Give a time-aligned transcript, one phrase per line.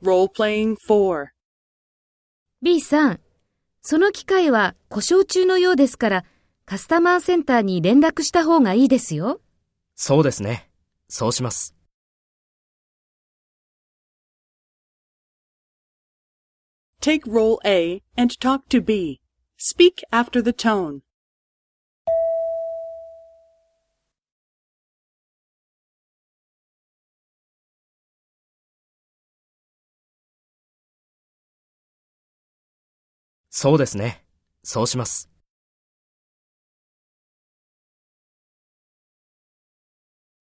[0.00, 1.26] Role-playing 4.
[2.62, 3.20] B さん、
[3.82, 6.24] その機械は故障中のようですから、
[6.64, 9.40] カスタマーセンターに連絡した方がいいですよ。
[9.96, 10.70] そうですね。
[11.08, 11.74] そうします。
[17.00, 19.20] Take role A and talk to B.
[19.58, 21.00] Speak after the tone.
[33.60, 34.22] そうですね。
[34.62, 35.27] そうします。